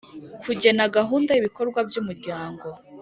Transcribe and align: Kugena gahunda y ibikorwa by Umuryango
Kugena 0.43 0.83
gahunda 0.97 1.29
y 1.33 1.39
ibikorwa 1.41 1.79
by 1.89 1.95
Umuryango 2.01 2.67